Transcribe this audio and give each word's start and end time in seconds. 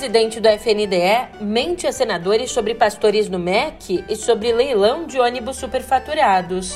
Presidente 0.00 0.40
do 0.40 0.48
FNDE 0.48 1.42
mente 1.42 1.86
a 1.86 1.92
senadores 1.92 2.50
sobre 2.50 2.74
pastores 2.74 3.28
no 3.28 3.38
MEC 3.38 4.02
e 4.08 4.16
sobre 4.16 4.50
leilão 4.50 5.04
de 5.04 5.20
ônibus 5.20 5.58
superfaturados. 5.58 6.74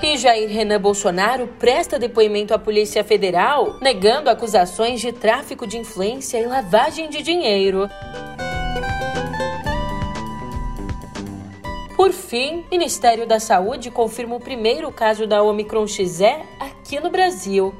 E 0.00 0.16
Jair 0.16 0.48
Renan 0.48 0.80
Bolsonaro 0.80 1.48
presta 1.58 1.98
depoimento 1.98 2.54
à 2.54 2.58
Polícia 2.60 3.02
Federal, 3.02 3.76
negando 3.80 4.30
acusações 4.30 5.00
de 5.00 5.10
tráfico 5.10 5.66
de 5.66 5.76
influência 5.76 6.38
e 6.38 6.46
lavagem 6.46 7.10
de 7.10 7.20
dinheiro. 7.22 7.90
Por 11.96 12.12
fim, 12.12 12.64
Ministério 12.70 13.26
da 13.26 13.40
Saúde 13.40 13.90
confirma 13.90 14.36
o 14.36 14.40
primeiro 14.40 14.92
caso 14.92 15.26
da 15.26 15.42
Omicron 15.42 15.88
XE 15.88 16.24
aqui 16.60 17.00
no 17.00 17.10
Brasil. 17.10 17.74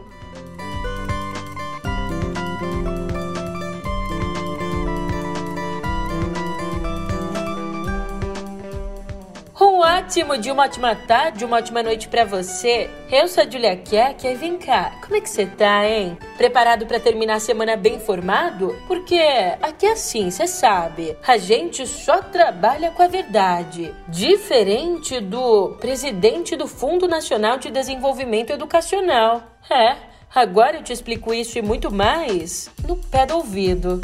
Ótimo 9.96 10.36
dia, 10.36 10.52
uma 10.52 10.64
ótima 10.64 10.94
tarde, 10.94 11.42
uma 11.42 11.56
ótima 11.56 11.82
noite 11.82 12.06
para 12.08 12.22
você. 12.22 12.90
Eu 13.10 13.26
sou 13.28 13.42
a 13.42 13.50
Julia 13.50 13.76
Keck 13.78 14.26
e 14.26 14.34
vem 14.34 14.58
cá, 14.58 14.92
como 15.02 15.16
é 15.16 15.22
que 15.22 15.30
você 15.30 15.46
tá, 15.46 15.88
hein? 15.88 16.18
Preparado 16.36 16.84
para 16.84 17.00
terminar 17.00 17.36
a 17.36 17.40
semana 17.40 17.76
bem 17.76 17.94
informado? 17.94 18.76
Porque 18.86 19.18
aqui 19.62 19.86
é 19.86 19.92
assim, 19.92 20.30
você 20.30 20.46
sabe, 20.46 21.16
a 21.26 21.38
gente 21.38 21.86
só 21.86 22.18
trabalha 22.18 22.90
com 22.90 23.02
a 23.02 23.08
verdade. 23.08 23.94
Diferente 24.06 25.18
do 25.18 25.70
presidente 25.80 26.56
do 26.56 26.66
Fundo 26.66 27.08
Nacional 27.08 27.56
de 27.56 27.70
Desenvolvimento 27.70 28.50
Educacional. 28.50 29.44
É, 29.70 29.96
agora 30.34 30.76
eu 30.76 30.82
te 30.82 30.92
explico 30.92 31.32
isso 31.32 31.58
e 31.58 31.62
muito 31.62 31.90
mais 31.90 32.70
no 32.86 32.96
pé 32.96 33.24
do 33.24 33.36
ouvido. 33.36 34.02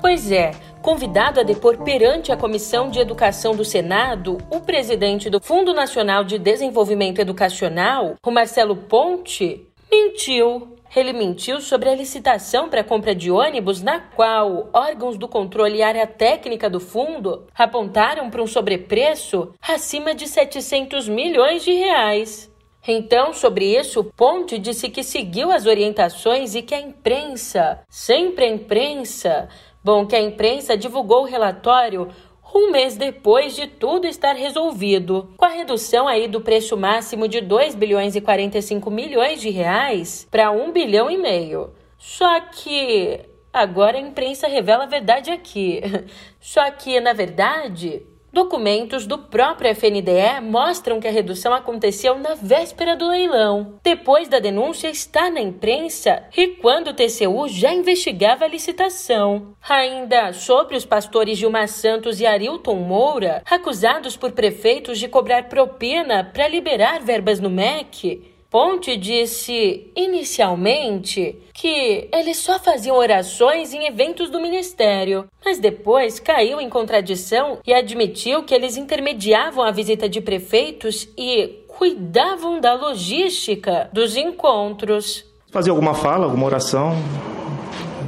Pois 0.00 0.30
é, 0.30 0.52
convidado 0.82 1.40
a 1.40 1.42
depor 1.42 1.78
perante 1.78 2.32
a 2.32 2.36
Comissão 2.36 2.90
de 2.90 2.98
Educação 2.98 3.54
do 3.54 3.64
Senado, 3.64 4.38
o 4.50 4.60
presidente 4.60 5.28
do 5.28 5.40
Fundo 5.40 5.74
Nacional 5.74 6.24
de 6.24 6.38
Desenvolvimento 6.38 7.20
Educacional, 7.20 8.14
o 8.24 8.30
Marcelo 8.30 8.76
Ponte, 8.76 9.66
mentiu. 9.90 10.76
Ele 10.94 11.12
mentiu 11.12 11.60
sobre 11.60 11.88
a 11.88 11.94
licitação 11.94 12.68
para 12.68 12.82
compra 12.82 13.14
de 13.14 13.30
ônibus, 13.30 13.80
na 13.80 14.00
qual 14.00 14.68
órgãos 14.72 15.16
do 15.16 15.28
controle 15.28 15.78
e 15.78 15.82
área 15.82 16.06
técnica 16.06 16.68
do 16.68 16.80
fundo 16.80 17.46
apontaram 17.54 18.28
para 18.28 18.42
um 18.42 18.46
sobrepreço 18.46 19.52
acima 19.62 20.14
de 20.14 20.26
700 20.26 21.08
milhões 21.08 21.62
de 21.62 21.72
reais. 21.72 22.50
Então, 22.86 23.32
sobre 23.32 23.76
isso, 23.78 24.02
Ponte 24.16 24.58
disse 24.58 24.88
que 24.88 25.02
seguiu 25.02 25.52
as 25.52 25.66
orientações 25.66 26.54
e 26.54 26.62
que 26.62 26.74
a 26.74 26.80
imprensa, 26.80 27.82
sempre 27.88 28.46
a 28.46 28.48
imprensa, 28.48 29.48
Bom, 29.82 30.06
que 30.06 30.14
a 30.14 30.20
imprensa 30.20 30.76
divulgou 30.76 31.22
o 31.22 31.26
relatório 31.26 32.08
um 32.54 32.70
mês 32.70 32.96
depois 32.96 33.54
de 33.54 33.66
tudo 33.66 34.06
estar 34.06 34.34
resolvido, 34.34 35.32
com 35.36 35.44
a 35.44 35.48
redução 35.48 36.08
aí 36.08 36.26
do 36.26 36.40
preço 36.40 36.76
máximo 36.76 37.28
de 37.28 37.40
2 37.40 37.74
bilhões 37.74 38.16
e 38.16 38.20
45 38.20 38.90
milhões 38.90 39.40
de 39.40 39.50
reais 39.50 40.26
para 40.30 40.50
1 40.50 40.72
bilhão 40.72 41.10
e 41.10 41.16
meio. 41.16 41.70
Só 41.98 42.40
que 42.40 43.20
agora 43.52 43.98
a 43.98 44.00
imprensa 44.00 44.48
revela 44.48 44.84
a 44.84 44.88
verdade 44.88 45.30
aqui. 45.30 45.80
Só 46.40 46.70
que, 46.70 46.98
na 47.00 47.12
verdade, 47.12 48.02
Documentos 48.32 49.06
do 49.06 49.18
próprio 49.18 49.70
FNDE 49.70 50.40
mostram 50.40 51.00
que 51.00 51.08
a 51.08 51.10
redução 51.10 51.52
aconteceu 51.52 52.16
na 52.16 52.34
véspera 52.34 52.96
do 52.96 53.08
leilão. 53.08 53.74
Depois 53.82 54.28
da 54.28 54.38
denúncia 54.38 54.88
está 54.88 55.28
na 55.28 55.40
imprensa 55.40 56.22
e 56.36 56.48
quando 56.48 56.88
o 56.88 56.94
TCU 56.94 57.48
já 57.48 57.74
investigava 57.74 58.44
a 58.44 58.48
licitação. 58.48 59.54
Ainda 59.68 60.32
sobre 60.32 60.76
os 60.76 60.84
pastores 60.84 61.38
Gilmar 61.38 61.66
Santos 61.66 62.20
e 62.20 62.26
Arilton 62.26 62.76
Moura, 62.76 63.42
acusados 63.50 64.16
por 64.16 64.30
prefeitos 64.30 64.98
de 64.98 65.08
cobrar 65.08 65.48
propina 65.48 66.22
para 66.22 66.46
liberar 66.46 67.00
verbas 67.00 67.40
no 67.40 67.50
MEC, 67.50 68.30
Ponte 68.50 68.96
disse 68.96 69.92
inicialmente 69.94 71.38
que 71.54 72.08
eles 72.12 72.36
só 72.38 72.58
faziam 72.58 72.96
orações 72.96 73.72
em 73.72 73.86
eventos 73.86 74.28
do 74.28 74.40
ministério, 74.40 75.26
mas 75.44 75.60
depois 75.60 76.18
caiu 76.18 76.60
em 76.60 76.68
contradição 76.68 77.58
e 77.64 77.72
admitiu 77.72 78.42
que 78.42 78.52
eles 78.52 78.76
intermediavam 78.76 79.62
a 79.62 79.70
visita 79.70 80.08
de 80.08 80.20
prefeitos 80.20 81.08
e 81.16 81.64
cuidavam 81.68 82.58
da 82.58 82.74
logística 82.74 83.88
dos 83.92 84.16
encontros. 84.16 85.24
Fazia 85.52 85.70
alguma 85.70 85.94
fala, 85.94 86.24
alguma 86.24 86.46
oração, 86.46 86.90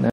né? 0.00 0.10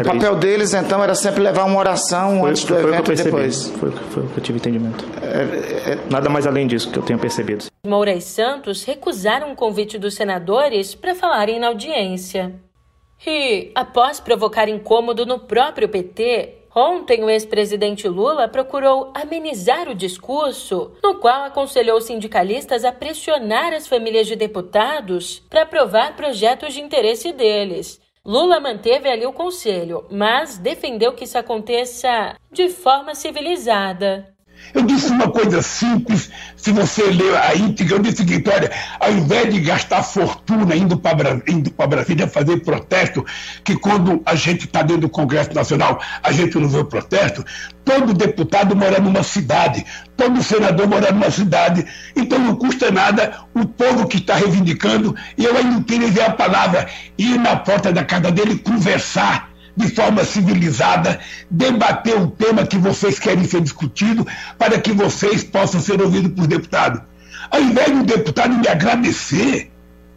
O 0.00 0.04
papel 0.04 0.32
isso. 0.32 0.40
deles, 0.40 0.74
então, 0.74 1.02
era 1.02 1.14
sempre 1.14 1.42
levar 1.42 1.64
uma 1.64 1.78
oração 1.78 2.40
foi, 2.40 2.50
antes 2.50 2.64
do 2.64 2.74
foi 2.74 2.84
evento 2.84 3.12
e 3.12 3.16
depois. 3.16 3.68
Foi, 3.70 3.90
foi 3.90 4.22
o 4.22 4.26
que 4.28 4.38
eu 4.38 4.42
tive 4.42 4.58
entendimento. 4.58 5.04
É, 5.22 5.92
é... 5.92 5.98
Nada 6.10 6.28
mais 6.28 6.46
além 6.46 6.66
disso 6.66 6.90
que 6.90 6.98
eu 6.98 7.02
tenho 7.02 7.18
percebido. 7.18 7.66
Moura 7.86 8.12
e 8.12 8.20
Santos 8.20 8.84
recusaram 8.84 9.52
o 9.52 9.56
convite 9.56 9.98
dos 9.98 10.14
senadores 10.14 10.94
para 10.94 11.14
falarem 11.14 11.58
na 11.58 11.68
audiência. 11.68 12.54
E, 13.26 13.72
após 13.74 14.20
provocar 14.20 14.68
incômodo 14.68 15.26
no 15.26 15.40
próprio 15.40 15.88
PT, 15.88 16.54
Ontem, 16.74 17.24
o 17.24 17.30
ex-presidente 17.30 18.06
Lula 18.06 18.46
procurou 18.46 19.10
amenizar 19.12 19.88
o 19.88 19.94
discurso, 19.96 20.92
no 21.02 21.16
qual 21.16 21.42
aconselhou 21.42 22.00
sindicalistas 22.00 22.84
a 22.84 22.92
pressionar 22.92 23.72
as 23.72 23.88
famílias 23.88 24.28
de 24.28 24.36
deputados 24.36 25.42
para 25.50 25.62
aprovar 25.62 26.14
projetos 26.14 26.74
de 26.74 26.80
interesse 26.80 27.32
deles, 27.32 28.00
Lula 28.28 28.60
manteve 28.60 29.08
ali 29.08 29.24
o 29.24 29.32
conselho, 29.32 30.04
mas 30.10 30.58
defendeu 30.58 31.14
que 31.14 31.24
isso 31.24 31.38
aconteça 31.38 32.36
de 32.52 32.68
forma 32.68 33.14
civilizada. 33.14 34.36
Eu 34.74 34.82
disse 34.82 35.08
uma 35.08 35.30
coisa 35.30 35.62
simples, 35.62 36.30
se 36.56 36.72
você 36.72 37.02
ler 37.04 37.36
a 37.36 37.54
íntegra, 37.54 37.96
eu 37.96 38.00
disse 38.00 38.18
seguinte: 38.18 38.48
olha, 38.50 38.70
ao 39.00 39.12
invés 39.12 39.52
de 39.52 39.60
gastar 39.60 40.02
fortuna 40.02 40.76
indo 40.76 40.96
para 40.98 41.40
indo 41.46 41.70
Brasília 41.88 42.28
fazer 42.28 42.60
protesto, 42.60 43.24
que 43.64 43.76
quando 43.76 44.20
a 44.26 44.34
gente 44.34 44.66
está 44.66 44.82
dentro 44.82 45.02
do 45.02 45.08
Congresso 45.08 45.54
Nacional, 45.54 46.00
a 46.22 46.32
gente 46.32 46.58
não 46.58 46.68
vê 46.68 46.78
o 46.78 46.84
protesto, 46.84 47.44
todo 47.84 48.12
deputado 48.12 48.76
mora 48.76 49.00
numa 49.00 49.22
cidade, 49.22 49.84
todo 50.16 50.42
senador 50.42 50.86
mora 50.86 51.10
numa 51.10 51.30
cidade, 51.30 51.86
então 52.14 52.38
não 52.38 52.54
custa 52.54 52.90
nada 52.90 53.40
o 53.54 53.64
povo 53.66 54.06
que 54.06 54.18
está 54.18 54.34
reivindicando, 54.34 55.16
e 55.36 55.44
eu 55.44 55.56
ainda 55.56 55.78
utilizei 55.78 56.22
a 56.22 56.30
palavra, 56.30 56.86
ir 57.16 57.38
na 57.38 57.56
porta 57.56 57.92
da 57.92 58.04
casa 58.04 58.30
dele 58.30 58.58
conversar 58.58 59.48
de 59.78 59.88
forma 59.94 60.24
civilizada, 60.24 61.20
debater 61.48 62.20
o 62.20 62.26
tema 62.26 62.66
que 62.66 62.76
vocês 62.76 63.18
querem 63.18 63.44
ser 63.44 63.60
discutido, 63.60 64.26
para 64.58 64.78
que 64.80 64.92
vocês 64.92 65.44
possam 65.44 65.80
ser 65.80 66.02
ouvidos 66.02 66.32
por 66.32 66.48
deputado. 66.48 67.00
Ao 67.48 67.60
invés 67.60 67.88
do 67.90 68.02
deputado 68.02 68.58
me 68.58 68.66
agradecer, 68.66 69.70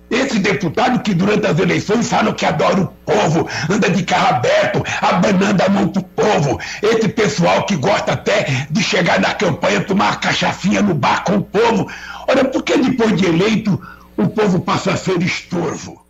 esse 0.10 0.40
deputado 0.40 1.02
que 1.04 1.14
durante 1.14 1.46
as 1.46 1.58
eleições 1.60 2.10
fala 2.10 2.34
que 2.34 2.46
adora 2.46 2.82
o 2.82 2.88
povo, 3.06 3.48
anda 3.70 3.90
de 3.90 4.04
carro 4.04 4.36
aberto, 4.36 4.84
abanando 5.00 5.64
a 5.64 5.70
mão 5.70 5.88
pro 5.88 6.04
povo. 6.04 6.60
Esse 6.82 7.08
pessoal 7.08 7.66
que 7.66 7.78
gosta 7.78 8.14
até 8.14 8.68
de 8.70 8.84
chegar 8.84 9.22
na 9.22 9.34
campanha, 9.34 9.80
tomar 9.81 10.10
uma 10.10 10.16
cachaçinha 10.18 10.81
no 10.81 10.96
bar 10.96 11.24
com 11.24 11.38
o 11.38 11.44
povo. 11.44 11.88
Olha, 12.28 12.44
por 12.44 12.64
que 12.64 12.78
depois 12.78 13.16
de 13.16 13.25
eleito 13.25 13.80
o 14.18 14.28
povo 14.28 14.60
passa 14.60 14.92
a 14.92 14.98
ser 14.98 15.22
estorvo? 15.22 16.00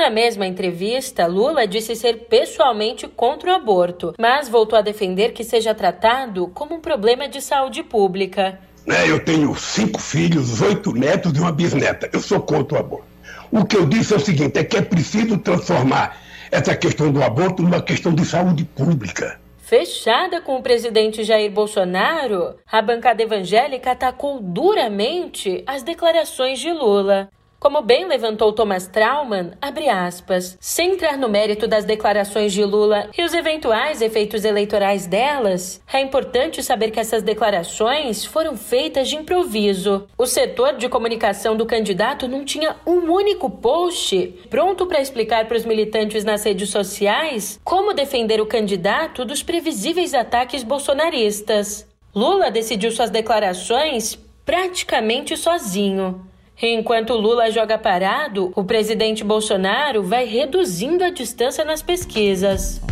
Na 0.00 0.08
mesma 0.08 0.46
entrevista, 0.46 1.26
Lula 1.26 1.66
disse 1.66 1.94
ser 1.94 2.20
pessoalmente 2.20 3.06
contra 3.06 3.50
o 3.50 3.54
aborto, 3.54 4.14
mas 4.18 4.48
voltou 4.48 4.78
a 4.78 4.80
defender 4.80 5.34
que 5.34 5.44
seja 5.44 5.74
tratado 5.74 6.48
como 6.54 6.76
um 6.76 6.80
problema 6.80 7.28
de 7.28 7.42
saúde 7.42 7.82
pública. 7.82 8.58
É, 8.88 9.10
eu 9.10 9.22
tenho 9.22 9.54
cinco 9.54 10.00
filhos, 10.00 10.62
oito 10.62 10.94
netos 10.94 11.36
e 11.36 11.38
uma 11.38 11.52
bisneta. 11.52 12.08
Eu 12.14 12.20
sou 12.22 12.40
contra 12.40 12.78
o 12.78 12.80
aborto. 12.80 13.04
O 13.52 13.62
que 13.66 13.76
eu 13.76 13.84
disse 13.84 14.14
é 14.14 14.16
o 14.16 14.20
seguinte: 14.20 14.58
é 14.58 14.64
que 14.64 14.78
é 14.78 14.80
preciso 14.80 15.36
transformar 15.36 16.16
essa 16.50 16.74
questão 16.74 17.12
do 17.12 17.22
aborto 17.22 17.62
numa 17.62 17.82
questão 17.82 18.14
de 18.14 18.24
saúde 18.24 18.64
pública. 18.64 19.38
Fechada 19.58 20.40
com 20.40 20.56
o 20.56 20.62
presidente 20.62 21.24
Jair 21.24 21.52
Bolsonaro, 21.52 22.54
a 22.72 22.80
bancada 22.80 23.22
evangélica 23.22 23.90
atacou 23.90 24.40
duramente 24.40 25.62
as 25.66 25.82
declarações 25.82 26.58
de 26.58 26.72
Lula. 26.72 27.28
Como 27.60 27.82
bem 27.82 28.08
levantou 28.08 28.54
Thomas 28.54 28.86
Trauman, 28.86 29.50
aspas, 29.60 30.56
sem 30.58 30.94
entrar 30.94 31.18
no 31.18 31.28
mérito 31.28 31.68
das 31.68 31.84
declarações 31.84 32.54
de 32.54 32.64
Lula 32.64 33.10
e 33.16 33.22
os 33.22 33.34
eventuais 33.34 34.00
efeitos 34.00 34.46
eleitorais 34.46 35.06
delas, 35.06 35.82
é 35.92 36.00
importante 36.00 36.62
saber 36.62 36.90
que 36.90 36.98
essas 36.98 37.22
declarações 37.22 38.24
foram 38.24 38.56
feitas 38.56 39.10
de 39.10 39.16
improviso. 39.16 40.06
O 40.16 40.24
setor 40.24 40.78
de 40.78 40.88
comunicação 40.88 41.54
do 41.54 41.66
candidato 41.66 42.26
não 42.26 42.46
tinha 42.46 42.76
um 42.86 43.12
único 43.12 43.50
post 43.50 44.40
pronto 44.48 44.86
para 44.86 45.02
explicar 45.02 45.46
para 45.46 45.58
os 45.58 45.66
militantes 45.66 46.24
nas 46.24 46.42
redes 46.42 46.70
sociais 46.70 47.60
como 47.62 47.92
defender 47.92 48.40
o 48.40 48.46
candidato 48.46 49.22
dos 49.22 49.42
previsíveis 49.42 50.14
ataques 50.14 50.62
bolsonaristas. 50.62 51.86
Lula 52.14 52.50
decidiu 52.50 52.90
suas 52.90 53.10
declarações 53.10 54.18
praticamente 54.46 55.36
sozinho. 55.36 56.29
Enquanto 56.62 57.14
Lula 57.14 57.50
joga 57.50 57.78
parado, 57.78 58.52
o 58.54 58.62
presidente 58.62 59.24
Bolsonaro 59.24 60.02
vai 60.02 60.26
reduzindo 60.26 61.02
a 61.02 61.08
distância 61.08 61.64
nas 61.64 61.80
pesquisas. 61.80 62.82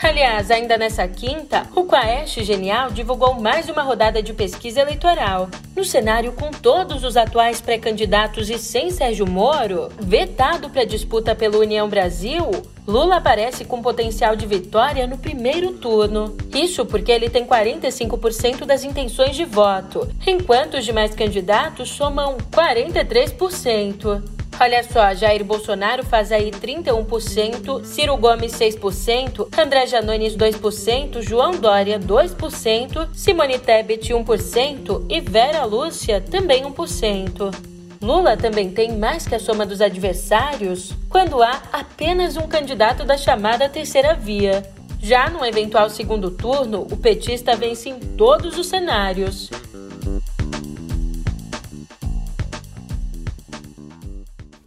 Aliás, 0.00 0.48
ainda 0.52 0.78
nessa 0.78 1.08
quinta, 1.08 1.66
o 1.74 1.82
Quaest 1.82 2.40
Genial 2.44 2.88
divulgou 2.92 3.34
mais 3.34 3.68
uma 3.68 3.82
rodada 3.82 4.22
de 4.22 4.32
pesquisa 4.32 4.80
eleitoral. 4.80 5.48
No 5.74 5.84
cenário 5.84 6.32
com 6.32 6.52
todos 6.52 7.02
os 7.02 7.16
atuais 7.16 7.60
pré-candidatos 7.60 8.48
e 8.48 8.60
sem 8.60 8.92
Sérgio 8.92 9.26
Moro, 9.26 9.88
vetado 9.98 10.70
para 10.70 10.84
disputa 10.84 11.34
pela 11.34 11.58
União 11.58 11.88
Brasil, 11.88 12.48
Lula 12.86 13.16
aparece 13.16 13.64
com 13.64 13.82
potencial 13.82 14.36
de 14.36 14.46
vitória 14.46 15.04
no 15.04 15.18
primeiro 15.18 15.72
turno. 15.72 16.36
Isso 16.54 16.86
porque 16.86 17.10
ele 17.10 17.28
tem 17.28 17.44
45% 17.44 18.64
das 18.64 18.84
intenções 18.84 19.34
de 19.34 19.44
voto, 19.44 20.08
enquanto 20.24 20.74
os 20.74 20.84
demais 20.84 21.12
candidatos 21.12 21.90
somam 21.90 22.38
43%. 22.52 24.37
Olha 24.60 24.82
só, 24.82 25.14
Jair 25.14 25.44
Bolsonaro 25.44 26.04
faz 26.04 26.32
aí 26.32 26.50
31%, 26.50 27.84
Ciro 27.84 28.16
Gomes 28.16 28.52
6%, 28.52 29.48
André 29.56 29.86
Janones 29.86 30.36
2%, 30.36 31.22
João 31.22 31.52
Dória 31.52 31.98
2%, 31.98 33.08
Simone 33.12 33.58
Tebet 33.58 34.12
1% 34.12 35.06
e 35.08 35.20
Vera 35.20 35.64
Lúcia 35.64 36.20
também 36.20 36.64
1%. 36.64 37.54
Lula 38.00 38.36
também 38.36 38.70
tem 38.70 38.96
mais 38.96 39.26
que 39.26 39.34
a 39.34 39.40
soma 39.40 39.66
dos 39.66 39.80
adversários 39.80 40.92
quando 41.08 41.42
há 41.42 41.62
apenas 41.72 42.36
um 42.36 42.46
candidato 42.46 43.04
da 43.04 43.16
chamada 43.16 43.68
terceira 43.68 44.14
via. 44.14 44.62
Já 45.00 45.28
no 45.30 45.44
eventual 45.44 45.88
segundo 45.90 46.30
turno, 46.30 46.86
o 46.90 46.96
petista 46.96 47.54
vence 47.56 47.88
em 47.88 47.98
todos 47.98 48.58
os 48.58 48.66
cenários. 48.66 49.50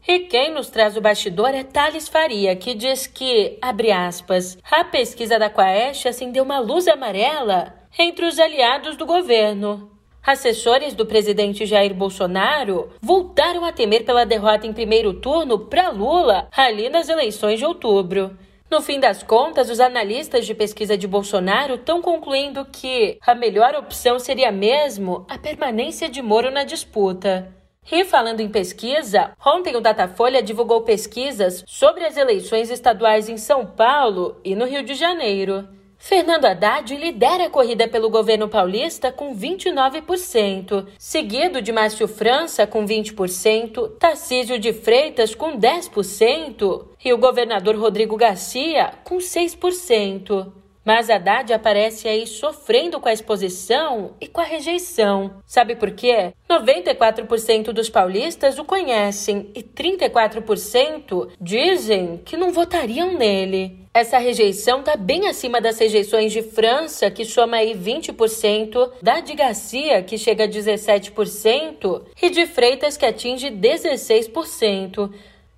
E 0.08 0.20
quem 0.20 0.52
nos 0.52 0.70
traz 0.70 0.98
o 0.98 1.02
bastidor 1.02 1.50
é 1.50 1.64
Thales 1.64 2.08
Faria, 2.08 2.56
que 2.56 2.74
diz 2.74 3.06
que, 3.06 3.58
abre 3.62 3.92
aspas, 3.92 4.58
a 4.70 4.84
pesquisa 4.84 5.38
da 5.38 5.50
Quaest 5.50 6.08
acendeu 6.08 6.44
uma 6.44 6.60
luz 6.60 6.88
amarela 6.88 7.76
entre 7.98 8.26
os 8.26 8.40
aliados 8.40 8.98
do 8.98 9.06
governo. 9.06 9.92
Assessores 10.24 10.94
do 10.94 11.06
presidente 11.06 11.66
Jair 11.66 11.94
Bolsonaro 11.94 12.90
voltaram 13.02 13.66
a 13.66 13.72
temer 13.72 14.04
pela 14.06 14.26
derrota 14.26 14.68
em 14.68 14.74
primeiro 14.74 15.14
turno 15.14 15.58
para 15.60 15.90
Lula 15.90 16.48
ali 16.56 16.90
nas 16.90 17.10
eleições 17.10 17.60
de 17.60 17.66
outubro. 17.66 18.38
No 18.70 18.82
fim 18.82 19.00
das 19.00 19.22
contas, 19.22 19.70
os 19.70 19.80
analistas 19.80 20.46
de 20.46 20.54
pesquisa 20.54 20.98
de 20.98 21.08
Bolsonaro 21.08 21.76
estão 21.76 22.02
concluindo 22.02 22.66
que 22.66 23.18
a 23.26 23.36
melhor 23.36 23.76
opção 23.76 24.18
seria 24.18 24.52
mesmo 24.52 25.26
a 25.30 25.38
permanência 25.38 26.08
de 26.08 26.22
Moro 26.22 26.50
na 26.50 26.64
disputa. 26.64 27.54
E 27.92 28.06
falando 28.06 28.40
em 28.40 28.48
pesquisa, 28.48 29.34
ontem 29.46 29.76
o 29.76 29.82
Datafolha 29.82 30.42
divulgou 30.42 30.82
pesquisas 30.82 31.62
sobre 31.68 32.06
as 32.06 32.16
eleições 32.16 32.70
estaduais 32.70 33.28
em 33.28 33.36
São 33.36 33.66
Paulo 33.66 34.40
e 34.46 34.56
no 34.56 34.66
Rio 34.66 34.82
de 34.82 34.94
Janeiro. 34.94 35.68
Fernando 35.98 36.46
Haddad 36.46 36.96
lidera 36.96 37.46
a 37.46 37.50
corrida 37.50 37.88
pelo 37.88 38.10
governo 38.10 38.48
paulista 38.48 39.12
com 39.12 39.36
29%, 39.36 40.88
seguido 40.98 41.62
de 41.62 41.72
Márcio 41.72 42.08
França 42.08 42.66
com 42.66 42.86
20%, 42.86 43.98
Tarcísio 44.00 44.58
de 44.58 44.74
Freitas 44.74 45.36
com 45.36 45.60
10% 45.60 46.88
e 47.04 47.14
o 47.14 47.18
governador 47.18 47.76
Rodrigo 47.76 48.16
Garcia 48.16 48.94
com 49.04 49.18
6%. 49.18 50.61
Mas 50.84 51.10
Haddad 51.10 51.54
aparece 51.54 52.08
aí 52.08 52.26
sofrendo 52.26 53.00
com 53.00 53.08
a 53.08 53.14
exposição 53.14 54.16
e 54.20 54.28
com 54.28 54.42
a 54.42 54.46
rejeição. 54.46 55.36
Sabe 55.46 55.76
por 55.76 55.92
quê? 55.92 56.34
94% 56.50 57.72
dos 57.72 57.90
paulistas 57.90 58.58
o 58.58 58.66
conhecem 58.66 59.50
e 59.56 59.62
34% 59.62 61.30
dizem 61.40 62.22
que 62.26 62.36
não 62.36 62.52
votariam 62.52 63.14
nele. 63.18 63.82
Essa 63.94 64.18
rejeição 64.20 64.80
está 64.80 64.96
bem 64.96 65.28
acima 65.28 65.60
das 65.60 65.78
rejeições 65.78 66.32
de 66.32 66.42
França, 66.42 67.12
que 67.12 67.26
soma 67.26 67.58
aí 67.58 67.76
20%, 67.76 68.90
da 69.02 69.20
de 69.20 69.34
Garcia, 69.36 70.02
que 70.02 70.18
chega 70.18 70.46
a 70.46 70.48
17%, 70.48 72.02
e 72.22 72.30
de 72.30 72.46
Freitas, 72.46 72.96
que 72.96 73.06
atinge 73.06 73.52
16%. 73.52 75.12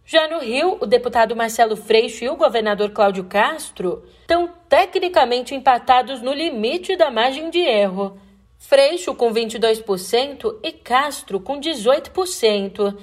Já 0.05 0.27
no 0.27 0.39
Rio, 0.39 0.77
o 0.81 0.85
deputado 0.85 1.35
Marcelo 1.35 1.77
Freixo 1.77 2.25
e 2.25 2.29
o 2.29 2.35
governador 2.35 2.89
Cláudio 2.91 3.23
Castro 3.23 4.03
estão 4.21 4.49
tecnicamente 4.67 5.55
empatados 5.55 6.21
no 6.21 6.33
limite 6.33 6.97
da 6.97 7.09
margem 7.09 7.49
de 7.49 7.59
erro. 7.59 8.17
Freixo 8.57 9.15
com 9.15 9.33
22% 9.33 10.59
e 10.61 10.73
Castro 10.73 11.39
com 11.39 11.59
18%. 11.59 12.97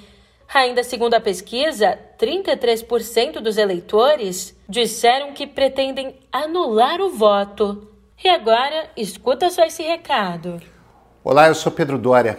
Ainda 0.53 0.83
segundo 0.83 1.15
a 1.15 1.21
pesquisa, 1.21 1.97
33% 2.19 3.39
dos 3.39 3.57
eleitores 3.57 4.55
disseram 4.69 5.33
que 5.33 5.47
pretendem 5.47 6.19
anular 6.31 7.01
o 7.01 7.09
voto. 7.09 7.87
E 8.23 8.29
agora, 8.29 8.89
escuta 8.95 9.49
só 9.49 9.63
esse 9.63 9.81
recado. 9.81 10.61
Olá, 11.23 11.47
eu 11.47 11.55
sou 11.55 11.71
Pedro 11.71 11.97
Dória. 11.97 12.37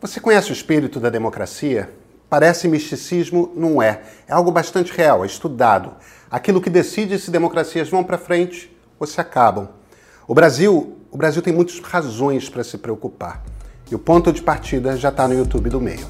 Você 0.00 0.20
conhece 0.20 0.50
o 0.50 0.52
espírito 0.52 1.00
da 1.00 1.10
democracia? 1.10 1.92
Parece 2.28 2.68
misticismo, 2.68 3.52
não 3.56 3.80
é. 3.80 4.02
É 4.26 4.32
algo 4.32 4.50
bastante 4.50 4.92
real, 4.92 5.24
é 5.24 5.26
estudado. 5.26 5.92
Aquilo 6.30 6.60
que 6.60 6.68
decide 6.68 7.18
se 7.18 7.30
democracias 7.30 7.88
vão 7.88 8.04
para 8.04 8.18
frente 8.18 8.70
ou 8.98 9.06
se 9.06 9.20
acabam. 9.20 9.68
O 10.26 10.34
Brasil, 10.34 10.98
o 11.10 11.16
Brasil 11.16 11.40
tem 11.40 11.54
muitas 11.54 11.78
razões 11.80 12.48
para 12.50 12.62
se 12.62 12.76
preocupar. 12.76 13.42
E 13.90 13.94
o 13.94 13.98
ponto 13.98 14.30
de 14.30 14.42
partida 14.42 14.96
já 14.96 15.08
está 15.08 15.26
no 15.26 15.34
YouTube 15.34 15.70
do 15.70 15.80
meio. 15.80 16.06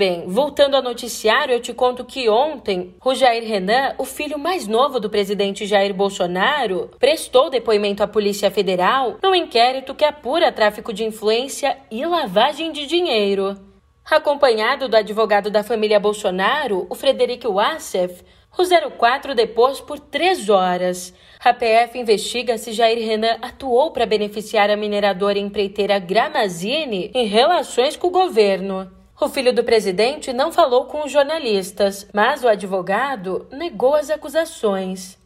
Bem, 0.00 0.24
voltando 0.26 0.76
ao 0.76 0.82
noticiário, 0.82 1.52
eu 1.52 1.60
te 1.60 1.74
conto 1.74 2.06
que 2.06 2.26
ontem 2.26 2.94
o 3.04 3.14
Jair 3.14 3.46
Renan, 3.46 3.94
o 3.98 4.06
filho 4.06 4.38
mais 4.38 4.66
novo 4.66 4.98
do 4.98 5.10
presidente 5.10 5.66
Jair 5.66 5.92
Bolsonaro, 5.92 6.88
prestou 6.98 7.50
depoimento 7.50 8.02
à 8.02 8.08
Polícia 8.08 8.50
Federal 8.50 9.18
no 9.22 9.34
inquérito 9.34 9.94
que 9.94 10.02
apura 10.02 10.50
tráfico 10.50 10.90
de 10.90 11.04
influência 11.04 11.76
e 11.90 12.06
lavagem 12.06 12.72
de 12.72 12.86
dinheiro. 12.86 13.54
Acompanhado 14.10 14.88
do 14.88 14.96
advogado 14.96 15.50
da 15.50 15.62
família 15.62 16.00
Bolsonaro, 16.00 16.86
o 16.88 16.94
Frederico 16.94 17.52
Wassef, 17.52 18.24
o 18.56 18.90
04 18.96 19.34
depôs 19.34 19.82
por 19.82 19.98
três 19.98 20.48
horas. 20.48 21.12
A 21.44 21.52
PF 21.52 21.98
investiga 21.98 22.56
se 22.56 22.72
Jair 22.72 23.06
Renan 23.06 23.36
atuou 23.42 23.90
para 23.90 24.06
beneficiar 24.06 24.70
a 24.70 24.78
mineradora 24.78 25.38
empreiteira 25.38 25.98
Gramazine 25.98 27.10
em 27.12 27.26
relações 27.26 27.98
com 27.98 28.06
o 28.06 28.10
governo. 28.10 28.98
O 29.20 29.28
filho 29.28 29.52
do 29.52 29.62
presidente 29.62 30.32
não 30.32 30.50
falou 30.50 30.86
com 30.86 31.04
os 31.04 31.12
jornalistas, 31.12 32.08
mas 32.10 32.42
o 32.42 32.48
advogado 32.48 33.46
negou 33.52 33.94
as 33.94 34.08
acusações. 34.08 35.18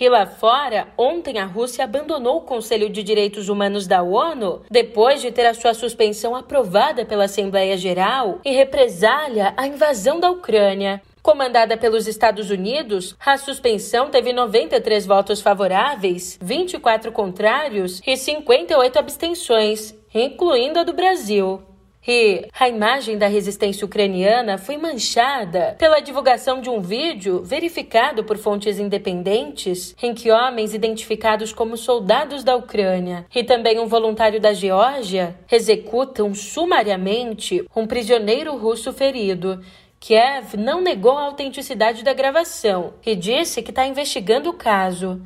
E 0.00 0.08
lá 0.08 0.26
fora, 0.26 0.88
ontem 0.98 1.38
a 1.38 1.44
Rússia 1.44 1.84
abandonou 1.84 2.38
o 2.38 2.40
Conselho 2.40 2.90
de 2.90 3.04
Direitos 3.04 3.48
Humanos 3.48 3.86
da 3.86 4.02
ONU 4.02 4.62
depois 4.68 5.22
de 5.22 5.30
ter 5.30 5.46
a 5.46 5.54
sua 5.54 5.74
suspensão 5.74 6.34
aprovada 6.34 7.04
pela 7.04 7.26
Assembleia 7.26 7.76
Geral 7.76 8.40
em 8.44 8.52
represália 8.52 9.54
à 9.56 9.64
invasão 9.64 10.18
da 10.18 10.28
Ucrânia. 10.28 11.00
Comandada 11.22 11.76
pelos 11.76 12.08
Estados 12.08 12.50
Unidos, 12.50 13.14
a 13.24 13.38
suspensão 13.38 14.10
teve 14.10 14.32
93 14.32 15.06
votos 15.06 15.40
favoráveis, 15.40 16.36
24 16.42 17.12
contrários 17.12 18.02
e 18.04 18.16
58 18.16 18.98
abstenções, 18.98 19.94
incluindo 20.12 20.80
a 20.80 20.82
do 20.82 20.92
Brasil. 20.92 21.62
E 22.06 22.46
a 22.58 22.68
imagem 22.68 23.18
da 23.18 23.26
resistência 23.26 23.84
ucraniana 23.84 24.56
foi 24.58 24.76
manchada 24.76 25.74
pela 25.76 25.98
divulgação 25.98 26.60
de 26.60 26.70
um 26.70 26.80
vídeo 26.80 27.42
verificado 27.42 28.22
por 28.22 28.38
fontes 28.38 28.78
independentes 28.78 29.96
em 30.00 30.14
que 30.14 30.30
homens 30.30 30.72
identificados 30.72 31.52
como 31.52 31.76
soldados 31.76 32.44
da 32.44 32.54
Ucrânia 32.54 33.26
e 33.34 33.42
também 33.42 33.80
um 33.80 33.86
voluntário 33.86 34.40
da 34.40 34.52
Geórgia 34.52 35.36
executam 35.50 36.32
sumariamente 36.32 37.68
um 37.74 37.86
prisioneiro 37.86 38.56
russo 38.56 38.92
ferido. 38.92 39.60
Kiev 39.98 40.54
não 40.56 40.80
negou 40.80 41.18
a 41.18 41.24
autenticidade 41.24 42.04
da 42.04 42.12
gravação 42.12 42.94
e 43.04 43.16
disse 43.16 43.62
que 43.62 43.70
está 43.70 43.84
investigando 43.84 44.50
o 44.50 44.52
caso. 44.52 45.20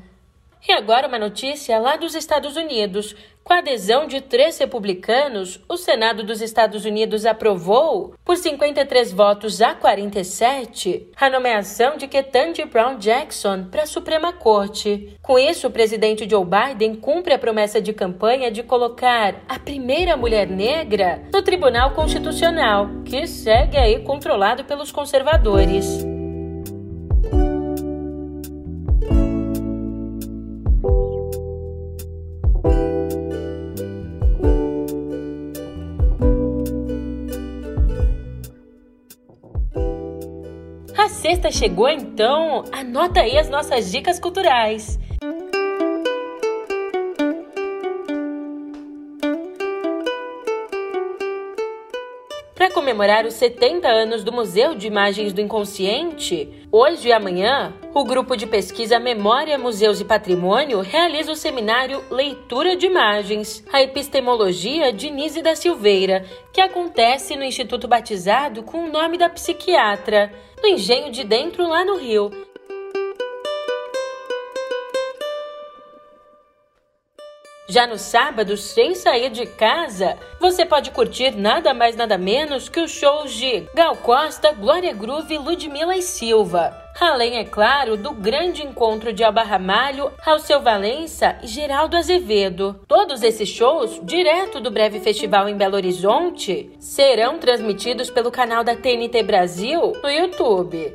E 0.67 0.73
agora 0.73 1.09
uma 1.09 1.19
notícia 1.19 1.79
lá 1.79 1.97
dos 1.97 2.15
Estados 2.15 2.57
Unidos. 2.57 3.15
Com 3.43 3.55
a 3.55 3.59
adesão 3.59 4.07
de 4.07 4.21
três 4.21 4.59
republicanos, 4.59 5.59
o 5.69 5.77
Senado 5.77 6.23
dos 6.23 6.41
Estados 6.41 6.85
Unidos 6.85 7.25
aprovou, 7.25 8.15
por 8.25 8.37
53 8.37 9.11
votos 9.13 9.61
a 9.63 9.75
47, 9.75 11.09
a 11.17 11.31
nomeação 11.31 11.97
de 11.97 12.07
Ketanji 12.07 12.65
Brown 12.67 12.99
Jackson 12.99 13.65
para 13.65 13.83
a 13.83 13.87
Suprema 13.87 14.33
Corte. 14.33 15.17
Com 15.23 15.39
isso, 15.39 15.67
o 15.67 15.71
presidente 15.71 16.29
Joe 16.29 16.45
Biden 16.45 16.95
cumpre 16.95 17.33
a 17.33 17.39
promessa 17.39 17.81
de 17.81 17.93
campanha 17.93 18.51
de 18.51 18.63
colocar 18.63 19.43
a 19.49 19.59
primeira 19.59 20.17
mulher 20.17 20.47
negra 20.47 21.23
no 21.33 21.43
Tribunal 21.43 21.93
Constitucional, 21.93 22.89
que 23.05 23.27
segue 23.27 23.79
aí 23.79 24.01
controlado 24.05 24.65
pelos 24.65 24.93
conservadores. 24.93 26.20
Sexta 41.41 41.51
chegou, 41.51 41.89
então 41.89 42.65
anota 42.71 43.21
aí 43.21 43.39
as 43.39 43.49
nossas 43.49 43.91
dicas 43.91 44.21
culturais. 44.21 45.00
Comemorar 52.91 53.25
os 53.25 53.35
70 53.35 53.87
anos 53.87 54.25
do 54.25 54.33
Museu 54.33 54.75
de 54.75 54.89
Imagens 54.89 55.33
do 55.33 55.41
Inconsciente, 55.41 56.67
hoje 56.73 57.07
e 57.07 57.13
amanhã, 57.13 57.73
o 57.95 58.03
grupo 58.03 58.37
de 58.37 58.49
pesquisa 58.49 58.99
Memória, 58.99 59.57
Museus 59.57 60.01
e 60.01 60.05
Patrimônio 60.05 60.81
realiza 60.81 61.31
o 61.31 61.37
seminário 61.37 62.03
Leitura 62.11 62.75
de 62.75 62.87
Imagens, 62.87 63.65
a 63.73 63.81
epistemologia 63.81 64.93
de 64.93 65.09
Nise 65.09 65.41
da 65.41 65.55
Silveira, 65.55 66.27
que 66.53 66.61
acontece 66.61 67.37
no 67.37 67.45
Instituto 67.45 67.87
batizado 67.87 68.65
com 68.65 68.79
o 68.79 68.91
nome 68.91 69.17
da 69.17 69.29
psiquiatra, 69.29 70.33
no 70.61 70.71
Engenho 70.71 71.13
de 71.13 71.23
Dentro, 71.23 71.69
lá 71.69 71.85
no 71.85 71.97
Rio. 71.97 72.50
Já 77.71 77.87
no 77.87 77.97
sábado, 77.97 78.57
sem 78.57 78.97
sair 78.97 79.31
de 79.31 79.47
casa, 79.47 80.19
você 80.41 80.67
pode 80.67 80.91
curtir 80.91 81.37
nada 81.37 81.73
mais 81.73 81.95
nada 81.95 82.19
menos 82.19 82.69
que 82.69 82.81
os 82.81 82.91
shows 82.91 83.33
de 83.33 83.61
Gal 83.73 83.95
Costa, 83.95 84.51
Glória 84.51 84.93
Groove 84.93 85.39
Ludmilla 85.39 85.97
e 85.97 86.03
Silva. 86.03 86.77
Além, 86.99 87.39
é 87.39 87.45
claro, 87.45 87.97
do 87.97 88.11
grande 88.11 88.67
encontro 88.67 89.13
de 89.13 89.23
Alba 89.23 89.45
Ramalho, 89.45 90.11
Alceu 90.27 90.61
Valença 90.61 91.39
e 91.45 91.47
Geraldo 91.47 91.97
Azevedo. 91.97 92.81
Todos 92.89 93.23
esses 93.23 93.49
shows, 93.49 94.01
direto 94.03 94.61
do 94.61 94.73
Breve 94.73 94.99
Festival 94.99 95.49
em 95.49 95.57
Belo 95.57 95.77
Horizonte, 95.77 96.73
serão 96.81 97.39
transmitidos 97.39 98.11
pelo 98.11 98.33
canal 98.33 98.65
da 98.65 98.75
TNT 98.75 99.23
Brasil 99.23 99.93
no 100.03 100.11
YouTube. 100.11 100.93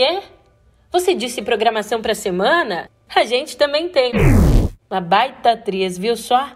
Quê? 0.00 0.22
Você 0.90 1.14
disse 1.14 1.42
programação 1.42 2.00
para 2.00 2.14
semana? 2.14 2.88
A 3.14 3.22
gente 3.24 3.54
também 3.54 3.90
tem. 3.90 4.12
Uma 4.90 4.98
baita 4.98 5.50
atriz, 5.50 5.98
viu 5.98 6.16
só? 6.16 6.52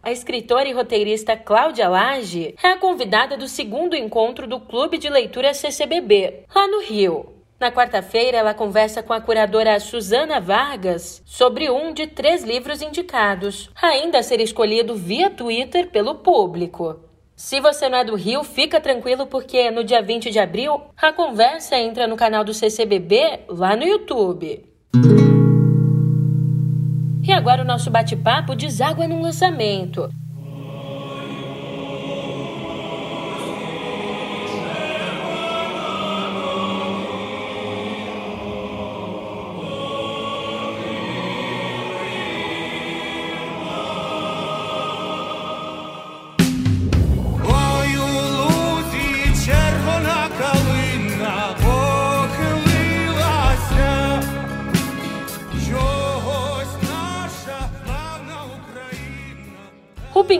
A 0.00 0.12
escritora 0.12 0.68
e 0.68 0.72
roteirista 0.72 1.36
Cláudia 1.36 1.88
Lage 1.88 2.54
é 2.62 2.68
a 2.68 2.76
convidada 2.76 3.36
do 3.36 3.48
segundo 3.48 3.96
encontro 3.96 4.46
do 4.46 4.60
Clube 4.60 4.98
de 4.98 5.08
Leitura 5.08 5.52
CCBB, 5.52 6.44
lá 6.54 6.68
no 6.68 6.80
Rio. 6.80 7.26
Na 7.58 7.72
quarta-feira, 7.72 8.38
ela 8.38 8.54
conversa 8.54 9.02
com 9.02 9.12
a 9.12 9.20
curadora 9.20 9.80
Suzana 9.80 10.40
Vargas 10.40 11.24
sobre 11.26 11.72
um 11.72 11.92
de 11.92 12.06
três 12.06 12.44
livros 12.44 12.80
indicados, 12.82 13.68
ainda 13.74 14.20
a 14.20 14.22
ser 14.22 14.40
escolhido 14.40 14.94
via 14.94 15.28
Twitter 15.28 15.90
pelo 15.90 16.14
público. 16.14 17.00
Se 17.34 17.60
você 17.60 17.88
não 17.88 17.98
é 17.98 18.04
do 18.04 18.14
Rio, 18.14 18.44
fica 18.44 18.80
tranquilo 18.80 19.26
porque 19.26 19.70
no 19.70 19.82
dia 19.82 20.02
20 20.02 20.30
de 20.30 20.38
abril 20.38 20.80
a 20.96 21.12
conversa 21.12 21.76
entra 21.76 22.06
no 22.06 22.16
canal 22.16 22.44
do 22.44 22.52
CCBB 22.52 23.44
lá 23.48 23.74
no 23.74 23.84
YouTube. 23.84 24.64
E 27.24 27.32
agora 27.32 27.62
o 27.62 27.64
nosso 27.64 27.90
bate-papo 27.90 28.54
deságua 28.54 29.06
num 29.06 29.22
lançamento. 29.22 30.08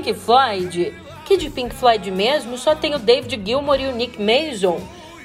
Pink 0.02 0.14
Floyd, 0.14 0.92
que 1.25 1.37
de 1.37 1.49
Pink 1.49 1.73
Floyd 1.73 2.11
mesmo 2.11 2.59
só 2.59 2.75
tem 2.75 2.92
o 2.92 2.99
David 2.99 3.40
Gilmour 3.47 3.80
e 3.80 3.87
o 3.87 3.94
Nick 3.94 4.21
Mason. 4.21 4.80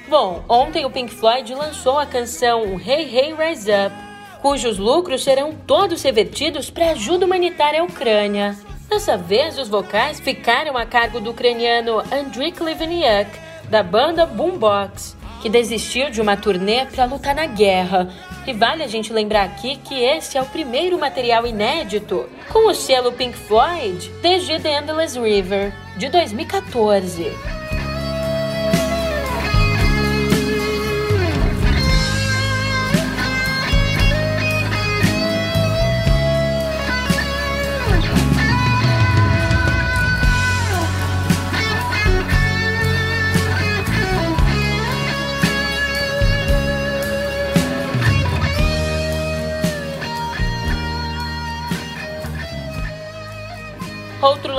Bom, 0.08 0.44
ontem 0.48 0.84
o 0.84 0.90
Pink 0.90 1.12
Floyd 1.12 1.52
lançou 1.52 1.98
a 1.98 2.06
canção 2.06 2.78
Hey 2.78 3.12
Hey 3.12 3.34
Rise 3.34 3.68
Up, 3.72 3.96
cujos 4.40 4.78
lucros 4.78 5.24
serão 5.24 5.52
todos 5.66 6.00
revertidos 6.04 6.70
para 6.70 6.92
ajuda 6.92 7.26
humanitária 7.26 7.80
à 7.80 7.84
Ucrânia. 7.84 8.56
Dessa 8.88 9.16
vez, 9.16 9.58
os 9.58 9.68
vocais 9.68 10.20
ficaram 10.20 10.76
a 10.76 10.86
cargo 10.86 11.18
do 11.18 11.30
ucraniano 11.30 11.98
Andriy 12.12 12.52
Klivniuk, 12.52 13.36
da 13.68 13.82
banda 13.82 14.26
Boombox, 14.26 15.16
que 15.42 15.48
desistiu 15.48 16.08
de 16.08 16.20
uma 16.20 16.36
turnê 16.36 16.86
para 16.86 17.04
lutar 17.04 17.34
na 17.34 17.46
guerra, 17.46 18.08
e 18.48 18.52
vale 18.54 18.82
a 18.82 18.86
gente 18.86 19.12
lembrar 19.12 19.44
aqui 19.44 19.76
que 19.76 20.02
esse 20.02 20.38
é 20.38 20.40
o 20.40 20.46
primeiro 20.46 20.98
material 20.98 21.46
inédito 21.46 22.26
com 22.50 22.70
o 22.70 22.74
selo 22.74 23.12
Pink 23.12 23.36
Floyd 23.36 24.10
desde 24.22 24.58
The 24.58 24.78
Endless 24.78 25.20
River, 25.20 25.70
de 25.98 26.08
2014. 26.08 27.67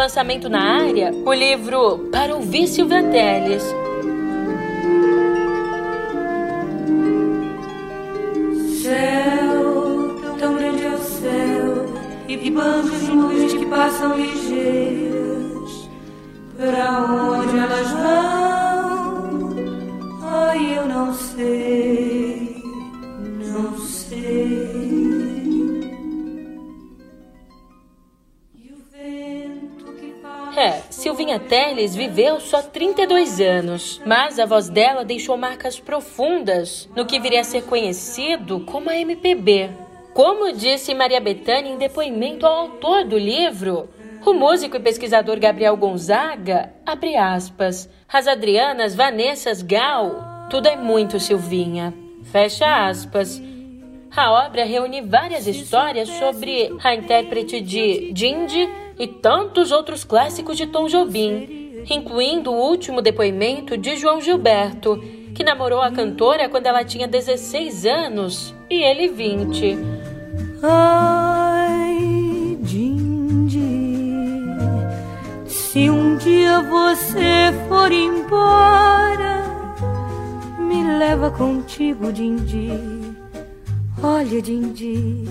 Lançamento 0.09 0.49
na 0.49 0.59
área, 0.59 1.13
o 1.23 1.31
livro 1.31 2.09
Para 2.11 2.35
ouvir 2.35 2.67
Silvia 2.67 3.03
Teles. 3.03 3.61
Céu, 8.81 10.15
tão 10.39 10.55
grande 10.55 10.83
é 10.83 10.89
o 10.89 10.97
céu, 10.97 11.85
e 12.27 12.49
bandos 12.49 12.99
de 13.01 13.11
nuvens 13.11 13.53
que 13.53 13.67
passam 13.67 14.17
ligeiras. 14.17 15.89
Para 16.57 17.03
onde 17.03 17.55
elas 17.55 17.91
vão? 17.91 19.53
Ai, 20.23 20.75
eu 20.75 20.87
não 20.87 21.13
sei, 21.13 22.63
não 23.45 23.77
sei. 23.77 24.48
Silvinha 31.19 31.37
Teles 31.37 31.93
viveu 31.93 32.39
só 32.39 32.61
32 32.61 33.41
anos, 33.41 34.01
mas 34.05 34.39
a 34.39 34.45
voz 34.45 34.69
dela 34.69 35.03
deixou 35.03 35.35
marcas 35.35 35.77
profundas 35.77 36.87
no 36.95 37.05
que 37.05 37.19
viria 37.19 37.41
a 37.41 37.43
ser 37.43 37.63
conhecido 37.63 38.61
como 38.61 38.89
a 38.89 38.95
MPB. 38.95 39.69
Como 40.13 40.53
disse 40.53 40.93
Maria 40.93 41.19
Bethânia 41.19 41.73
em 41.73 41.77
depoimento 41.77 42.45
ao 42.45 42.59
autor 42.59 43.03
do 43.03 43.17
livro, 43.17 43.89
o 44.25 44.31
músico 44.31 44.77
e 44.77 44.79
pesquisador 44.79 45.37
Gabriel 45.41 45.75
Gonzaga, 45.75 46.71
abre 46.85 47.17
aspas, 47.17 47.89
as 48.07 48.25
Adrianas, 48.25 48.95
Vanessas, 48.95 49.61
Gal, 49.61 50.47
tudo 50.49 50.69
é 50.69 50.77
muito 50.77 51.19
Silvinha, 51.19 51.93
fecha 52.31 52.87
aspas. 52.87 53.41
A 54.15 54.47
obra 54.47 54.63
reúne 54.63 55.01
várias 55.01 55.47
histórias 55.47 56.07
sobre 56.07 56.73
a 56.81 56.95
intérprete 56.95 57.59
de 57.59 58.13
Jindy 58.15 58.69
e 58.99 59.07
tantos 59.07 59.71
outros 59.71 60.03
clássicos 60.03 60.57
de 60.57 60.67
Tom 60.67 60.87
Jobim, 60.87 61.85
incluindo 61.89 62.51
o 62.51 62.59
último 62.59 63.01
depoimento 63.01 63.77
de 63.77 63.95
João 63.95 64.19
Gilberto, 64.19 65.01
que 65.33 65.43
namorou 65.43 65.81
a 65.81 65.89
cantora 65.89 66.49
quando 66.49 66.65
ela 66.65 66.83
tinha 66.83 67.07
16 67.07 67.85
anos 67.85 68.53
e 68.69 68.83
ele 68.83 69.07
20. 69.07 69.77
Ai, 70.61 72.57
Jindy, 72.61 74.13
se 75.47 75.89
um 75.89 76.17
dia 76.17 76.61
você 76.61 77.53
for 77.69 77.89
embora, 77.89 79.45
me 80.59 80.97
leva 80.97 81.31
contigo, 81.31 82.13
Jindy. 82.13 82.69
Olha, 84.03 84.43
Jindy, 84.43 85.25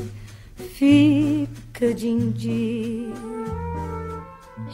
fica, 0.57 1.95
Jindy. 1.95 3.13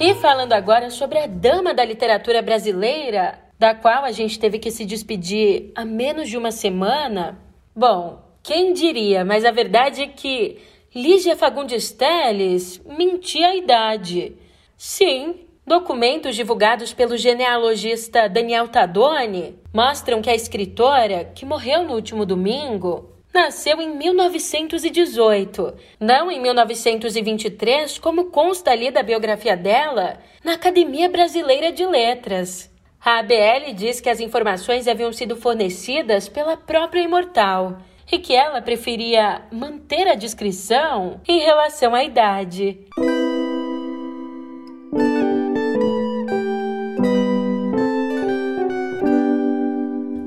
E 0.01 0.13
falando 0.17 0.53
agora 0.53 0.91
sobre 0.91 1.19
a 1.19 1.27
dama 1.27 1.73
da 1.73 1.85
literatura 1.85 2.43
brasileira, 2.43 3.39
da 3.57 3.77
qual 3.77 4.05
a 4.05 4.11
gente 4.11 4.41
teve 4.41 4.59
que 4.59 4.71
se 4.71 4.85
despedir 4.85 5.71
há 5.77 5.85
menos 5.85 6.29
de 6.29 6.37
uma 6.37 6.51
semana. 6.51 7.39
Bom, 7.75 8.21
quem 8.43 8.73
diria, 8.73 9.25
mas 9.25 9.45
a 9.45 9.53
verdade 9.53 10.03
é 10.03 10.09
que 10.09 10.59
Lígia 10.93 11.37
Fagundes 11.37 11.93
Telles 11.93 12.83
mentia 12.85 13.49
a 13.49 13.57
idade. 13.57 14.37
Sim, 14.77 15.47
documentos 15.65 16.35
divulgados 16.35 16.93
pelo 16.93 17.17
genealogista 17.17 18.29
Daniel 18.29 18.67
Tadoni 18.67 19.57
mostram 19.73 20.21
que 20.21 20.29
a 20.29 20.35
escritora, 20.35 21.25
que 21.25 21.47
morreu 21.47 21.85
no 21.85 21.95
último 21.95 22.27
domingo, 22.27 23.14
nasceu 23.35 23.83
em 23.83 23.97
1918, 23.97 25.75
não 25.99 26.31
em 26.31 26.41
1923, 26.41 27.99
como 27.99 28.27
consta 28.27 28.71
ali 28.71 28.93
da 28.93 29.03
biografia 29.03 29.57
dela, 29.57 30.19
na 30.45 30.53
Academia 30.53 31.09
Brasileira 31.09 31.73
de 31.73 31.85
Letras. 31.85 32.73
A 33.05 33.19
ABL 33.19 33.75
diz 33.75 34.01
que 34.01 34.09
as 34.09 34.21
informações 34.21 34.87
haviam 34.87 35.13
sido 35.13 35.35
fornecidas 35.35 36.29
pela 36.29 36.57
própria 36.57 37.01
imortal 37.01 37.79
e 38.11 38.19
que 38.19 38.33
ela 38.35 38.63
preferia 38.63 39.43
manter 39.51 40.07
a 40.07 40.15
discrição 40.15 41.21
em 41.27 41.41
relação 41.41 41.93
à 41.93 42.05
idade. 42.05 42.79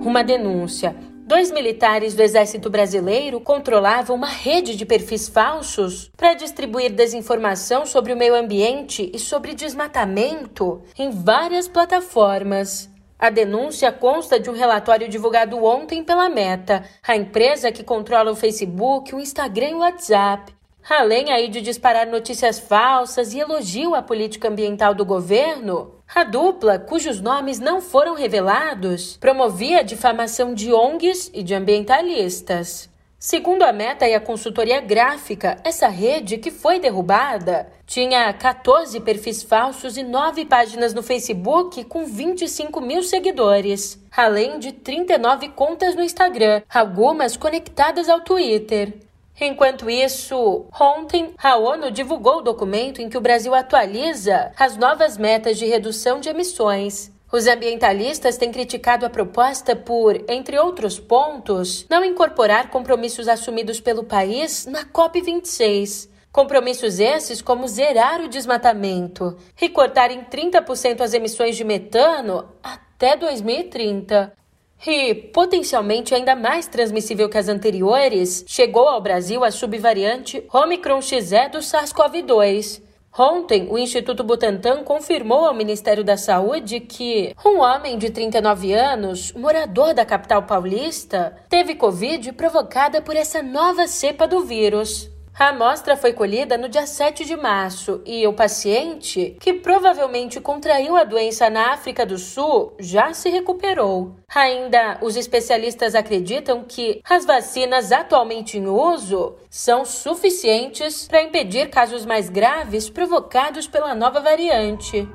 Uma 0.03 0.23
denúncia. 0.23 1.06
Dois 1.27 1.51
militares 1.51 2.13
do 2.13 2.23
Exército 2.23 2.69
Brasileiro 2.69 3.41
controlavam 3.41 4.15
uma 4.15 4.29
rede 4.29 4.77
de 4.77 4.85
perfis 4.85 5.27
falsos 5.27 6.09
para 6.15 6.33
distribuir 6.33 6.89
desinformação 6.89 7.85
sobre 7.85 8.13
o 8.13 8.15
meio 8.15 8.33
ambiente 8.33 9.11
e 9.13 9.19
sobre 9.19 9.53
desmatamento 9.53 10.81
em 10.97 11.09
várias 11.09 11.67
plataformas. 11.67 12.89
A 13.19 13.29
denúncia 13.29 13.91
consta 13.91 14.39
de 14.39 14.49
um 14.49 14.53
relatório 14.53 15.09
divulgado 15.09 15.61
ontem 15.61 16.01
pela 16.01 16.29
Meta, 16.29 16.85
a 17.05 17.17
empresa 17.17 17.73
que 17.73 17.83
controla 17.83 18.31
o 18.31 18.35
Facebook, 18.35 19.13
o 19.13 19.19
Instagram 19.19 19.71
e 19.71 19.73
o 19.73 19.79
WhatsApp. 19.79 20.55
Além 20.89 21.33
aí 21.33 21.49
de 21.49 21.59
disparar 21.59 22.07
notícias 22.07 22.57
falsas 22.57 23.33
e 23.33 23.39
elogio 23.39 23.93
à 23.93 24.01
política 24.01 24.47
ambiental 24.47 24.95
do 24.95 25.03
governo, 25.03 25.96
a 26.13 26.23
dupla, 26.23 26.79
cujos 26.79 27.19
nomes 27.19 27.59
não 27.59 27.81
foram 27.81 28.15
revelados, 28.15 29.17
promovia 29.17 29.79
a 29.79 29.83
difamação 29.83 30.53
de 30.53 30.73
ONGs 30.73 31.29
e 31.33 31.43
de 31.43 31.53
ambientalistas. 31.53 32.89
Segundo 33.19 33.63
a 33.63 33.73
Meta 33.73 34.07
e 34.07 34.13
a 34.13 34.19
consultoria 34.19 34.79
gráfica, 34.79 35.57
essa 35.63 35.87
rede 35.87 36.37
que 36.37 36.51
foi 36.51 36.79
derrubada 36.79 37.67
tinha 37.85 38.31
14 38.31 38.99
perfis 38.99 39.41
falsos 39.41 39.97
e 39.97 40.03
9 40.03 40.45
páginas 40.45 40.93
no 40.93 41.01
Facebook 41.01 41.83
com 41.85 42.05
25 42.05 42.79
mil 42.79 43.01
seguidores, 43.01 43.99
além 44.15 44.59
de 44.59 44.71
39 44.71 45.49
contas 45.49 45.95
no 45.95 46.03
Instagram, 46.03 46.61
algumas 46.69 47.35
conectadas 47.35 48.07
ao 48.07 48.21
Twitter. 48.21 48.93
Enquanto 49.39 49.87
isso, 49.87 50.65
ontem 50.79 51.33
a 51.37 51.57
ONU 51.57 51.91
divulgou 51.91 52.37
o 52.37 52.41
documento 52.41 53.01
em 53.01 53.07
que 53.07 53.17
o 53.17 53.21
Brasil 53.21 53.53
atualiza 53.53 54.51
as 54.57 54.75
novas 54.75 55.15
metas 55.15 55.57
de 55.57 55.65
redução 55.65 56.19
de 56.19 56.29
emissões. 56.29 57.11
Os 57.31 57.45
ambientalistas 57.45 58.37
têm 58.37 58.51
criticado 58.51 59.05
a 59.05 59.09
proposta 59.09 59.75
por, 59.75 60.15
entre 60.27 60.57
outros 60.57 60.99
pontos, 60.99 61.85
não 61.89 62.03
incorporar 62.03 62.69
compromissos 62.69 63.27
assumidos 63.27 63.79
pelo 63.79 64.03
país 64.03 64.65
na 64.65 64.85
COP26. 64.85 66.09
Compromissos 66.31 66.99
esses 66.99 67.41
como 67.41 67.67
zerar 67.67 68.21
o 68.21 68.29
desmatamento 68.29 69.37
e 69.61 69.69
cortar 69.69 70.09
em 70.09 70.23
30% 70.23 71.01
as 71.01 71.13
emissões 71.13 71.55
de 71.55 71.63
metano 71.63 72.47
até 72.63 73.15
2030. 73.15 74.36
E, 74.85 75.13
potencialmente 75.15 76.13
ainda 76.13 76.35
mais 76.35 76.67
transmissível 76.67 77.27
que 77.27 77.37
as 77.37 77.49
anteriores, 77.49 78.45
chegou 78.47 78.87
ao 78.87 79.01
Brasil 79.01 79.43
a 79.43 79.51
subvariante 79.51 80.43
Omicron 80.53 81.01
XE 81.01 81.49
do 81.51 81.59
SARS-CoV-2. 81.59 82.81
Ontem, 83.19 83.67
o 83.71 83.79
Instituto 83.79 84.23
Butantan 84.23 84.83
confirmou 84.83 85.45
ao 85.45 85.53
Ministério 85.53 86.03
da 86.03 86.15
Saúde 86.15 86.79
que 86.79 87.33
um 87.43 87.61
homem 87.61 87.97
de 87.97 88.11
39 88.11 88.73
anos, 88.73 89.33
morador 89.33 89.95
da 89.95 90.05
capital 90.05 90.43
paulista, 90.43 91.35
teve 91.49 91.73
Covid 91.73 92.31
provocada 92.33 93.01
por 93.01 93.15
essa 93.15 93.41
nova 93.41 93.87
cepa 93.87 94.27
do 94.27 94.41
vírus. 94.41 95.09
A 95.39 95.49
amostra 95.49 95.95
foi 95.95 96.13
colhida 96.13 96.57
no 96.57 96.67
dia 96.67 96.87
7 96.87 97.23
de 97.23 97.37
março 97.37 98.01
e 98.07 98.25
o 98.25 98.33
paciente, 98.33 99.37
que 99.39 99.53
provavelmente 99.53 100.41
contraiu 100.41 100.95
a 100.95 101.03
doença 101.03 101.47
na 101.47 101.73
África 101.73 102.03
do 102.07 102.17
Sul, 102.17 102.73
já 102.79 103.13
se 103.13 103.29
recuperou. 103.29 104.15
Ainda, 104.33 104.97
os 104.99 105.15
especialistas 105.15 105.93
acreditam 105.93 106.63
que 106.67 107.01
as 107.07 107.23
vacinas 107.23 107.91
atualmente 107.91 108.57
em 108.57 108.65
uso 108.65 109.35
são 109.47 109.85
suficientes 109.85 111.07
para 111.07 111.21
impedir 111.21 111.69
casos 111.69 112.03
mais 112.03 112.29
graves 112.29 112.89
provocados 112.89 113.67
pela 113.67 113.93
nova 113.93 114.19
variante. 114.19 115.07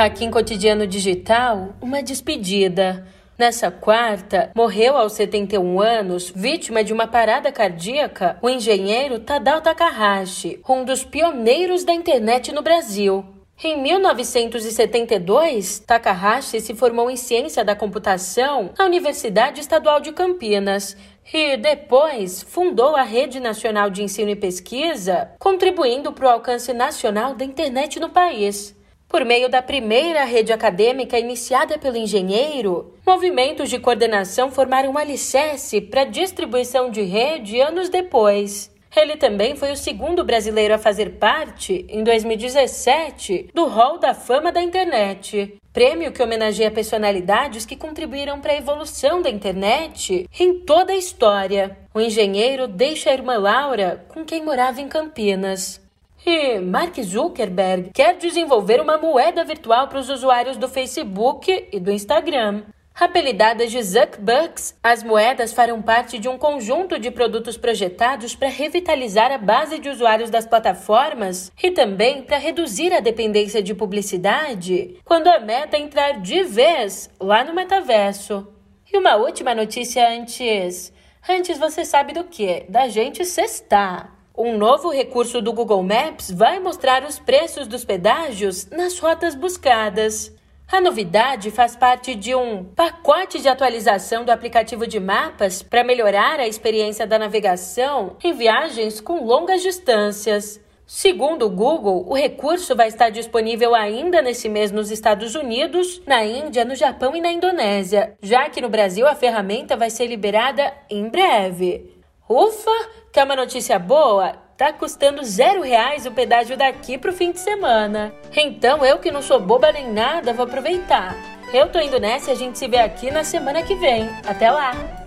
Aqui 0.00 0.24
em 0.24 0.30
Cotidiano 0.30 0.86
Digital, 0.86 1.74
uma 1.78 2.02
despedida. 2.02 3.06
Nessa 3.38 3.70
quarta, 3.70 4.50
morreu 4.56 4.96
aos 4.96 5.12
71 5.12 5.78
anos, 5.78 6.32
vítima 6.34 6.82
de 6.82 6.90
uma 6.90 7.06
parada 7.06 7.52
cardíaca, 7.52 8.38
o 8.40 8.48
engenheiro 8.48 9.20
Tadao 9.20 9.60
Takahashi, 9.60 10.58
um 10.66 10.86
dos 10.86 11.04
pioneiros 11.04 11.84
da 11.84 11.92
internet 11.92 12.50
no 12.50 12.62
Brasil. 12.62 13.22
Em 13.62 13.78
1972, 13.78 15.80
Takahashi 15.80 16.62
se 16.62 16.74
formou 16.74 17.10
em 17.10 17.16
ciência 17.16 17.62
da 17.62 17.76
computação 17.76 18.70
na 18.78 18.86
Universidade 18.86 19.60
Estadual 19.60 20.00
de 20.00 20.12
Campinas 20.12 20.96
e 21.30 21.58
depois 21.58 22.42
fundou 22.42 22.96
a 22.96 23.02
Rede 23.02 23.38
Nacional 23.38 23.90
de 23.90 24.02
Ensino 24.02 24.30
e 24.30 24.36
Pesquisa, 24.36 25.32
contribuindo 25.38 26.10
para 26.10 26.24
o 26.24 26.30
alcance 26.30 26.72
nacional 26.72 27.34
da 27.34 27.44
internet 27.44 28.00
no 28.00 28.08
país. 28.08 28.79
Por 29.10 29.24
meio 29.24 29.48
da 29.48 29.60
primeira 29.60 30.22
rede 30.22 30.52
acadêmica 30.52 31.18
iniciada 31.18 31.76
pelo 31.76 31.96
engenheiro, 31.96 32.94
movimentos 33.04 33.68
de 33.68 33.76
coordenação 33.76 34.52
formaram 34.52 34.92
um 34.92 34.96
alicerce 34.96 35.80
para 35.80 36.04
distribuição 36.04 36.88
de 36.88 37.02
rede 37.02 37.60
anos 37.60 37.88
depois. 37.88 38.70
Ele 38.94 39.16
também 39.16 39.56
foi 39.56 39.72
o 39.72 39.76
segundo 39.76 40.22
brasileiro 40.22 40.74
a 40.74 40.78
fazer 40.78 41.18
parte, 41.18 41.84
em 41.88 42.04
2017, 42.04 43.50
do 43.52 43.66
Hall 43.66 43.98
da 43.98 44.14
Fama 44.14 44.52
da 44.52 44.62
Internet, 44.62 45.56
prêmio 45.72 46.12
que 46.12 46.22
homenageia 46.22 46.70
personalidades 46.70 47.66
que 47.66 47.74
contribuíram 47.74 48.40
para 48.40 48.52
a 48.52 48.58
evolução 48.58 49.20
da 49.20 49.28
internet 49.28 50.28
em 50.38 50.60
toda 50.60 50.92
a 50.92 50.96
história. 50.96 51.76
O 51.92 52.00
engenheiro 52.00 52.68
deixa 52.68 53.10
a 53.10 53.14
irmã 53.14 53.38
Laura, 53.38 54.04
com 54.08 54.24
quem 54.24 54.44
morava 54.44 54.80
em 54.80 54.88
Campinas. 54.88 55.80
E 56.24 56.58
Mark 56.58 57.00
Zuckerberg 57.00 57.90
quer 57.94 58.16
desenvolver 58.16 58.80
uma 58.80 58.98
moeda 58.98 59.44
virtual 59.44 59.88
para 59.88 59.98
os 59.98 60.10
usuários 60.10 60.56
do 60.56 60.68
Facebook 60.68 61.68
e 61.72 61.80
do 61.80 61.90
Instagram. 61.90 62.64
Apelidadas 62.94 63.70
de 63.70 63.82
Zuckbucks, 63.82 64.76
as 64.82 65.02
moedas 65.02 65.54
farão 65.54 65.80
parte 65.80 66.18
de 66.18 66.28
um 66.28 66.36
conjunto 66.36 66.98
de 66.98 67.10
produtos 67.10 67.56
projetados 67.56 68.34
para 68.34 68.48
revitalizar 68.48 69.32
a 69.32 69.38
base 69.38 69.78
de 69.78 69.88
usuários 69.88 70.28
das 70.28 70.44
plataformas 70.44 71.50
e 71.62 71.70
também 71.70 72.22
para 72.22 72.36
reduzir 72.36 72.92
a 72.92 73.00
dependência 73.00 73.62
de 73.62 73.74
publicidade 73.74 75.00
quando 75.04 75.28
a 75.28 75.40
meta 75.40 75.78
entrar 75.78 76.20
de 76.20 76.42
vez 76.42 77.08
lá 77.18 77.42
no 77.42 77.54
metaverso. 77.54 78.46
E 78.92 78.98
uma 78.98 79.16
última 79.16 79.54
notícia 79.54 80.06
antes. 80.06 80.92
Antes 81.26 81.58
você 81.58 81.84
sabe 81.84 82.12
do 82.12 82.24
que? 82.24 82.66
Da 82.68 82.88
gente 82.88 83.24
cestar. 83.24 84.19
Um 84.42 84.56
novo 84.56 84.88
recurso 84.88 85.42
do 85.42 85.52
Google 85.52 85.82
Maps 85.82 86.30
vai 86.30 86.58
mostrar 86.58 87.04
os 87.04 87.18
preços 87.18 87.66
dos 87.66 87.84
pedágios 87.84 88.70
nas 88.70 88.98
rotas 88.98 89.34
buscadas. 89.34 90.34
A 90.66 90.80
novidade 90.80 91.50
faz 91.50 91.76
parte 91.76 92.14
de 92.14 92.34
um 92.34 92.64
pacote 92.64 93.38
de 93.38 93.50
atualização 93.50 94.24
do 94.24 94.30
aplicativo 94.30 94.86
de 94.86 94.98
mapas 94.98 95.62
para 95.62 95.84
melhorar 95.84 96.40
a 96.40 96.48
experiência 96.48 97.06
da 97.06 97.18
navegação 97.18 98.16
em 98.24 98.32
viagens 98.32 98.98
com 98.98 99.26
longas 99.26 99.60
distâncias. 99.60 100.58
Segundo 100.86 101.44
o 101.44 101.50
Google, 101.50 102.06
o 102.08 102.14
recurso 102.14 102.74
vai 102.74 102.88
estar 102.88 103.10
disponível 103.10 103.74
ainda 103.74 104.22
nesse 104.22 104.48
mês 104.48 104.72
nos 104.72 104.90
Estados 104.90 105.34
Unidos, 105.34 106.00
na 106.06 106.24
Índia, 106.24 106.64
no 106.64 106.74
Japão 106.74 107.14
e 107.14 107.20
na 107.20 107.30
Indonésia, 107.30 108.16
já 108.22 108.48
que 108.48 108.62
no 108.62 108.70
Brasil 108.70 109.06
a 109.06 109.14
ferramenta 109.14 109.76
vai 109.76 109.90
ser 109.90 110.06
liberada 110.06 110.72
em 110.88 111.10
breve. 111.10 111.99
Ufa, 112.30 112.70
que 113.12 113.18
é 113.18 113.24
uma 113.24 113.34
notícia 113.34 113.76
boa! 113.76 114.34
Tá 114.56 114.72
custando 114.72 115.24
zero 115.24 115.62
reais 115.62 116.06
o 116.06 116.12
pedágio 116.12 116.56
daqui 116.56 116.96
pro 116.96 117.12
fim 117.12 117.32
de 117.32 117.40
semana. 117.40 118.14
Então 118.36 118.86
eu 118.86 119.00
que 119.00 119.10
não 119.10 119.20
sou 119.20 119.40
boba 119.40 119.72
nem 119.72 119.90
nada, 119.90 120.32
vou 120.32 120.44
aproveitar. 120.44 121.16
Eu 121.52 121.72
tô 121.72 121.80
indo 121.80 121.98
nessa 121.98 122.30
e 122.30 122.32
a 122.32 122.36
gente 122.36 122.56
se 122.56 122.68
vê 122.68 122.78
aqui 122.78 123.10
na 123.10 123.24
semana 123.24 123.64
que 123.64 123.74
vem. 123.74 124.08
Até 124.24 124.48
lá! 124.48 124.99